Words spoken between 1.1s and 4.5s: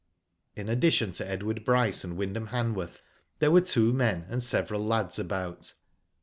to Edward Bryce and Wyndham Hanworth, there were two men and